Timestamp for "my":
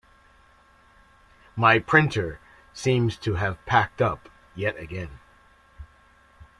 1.55-1.77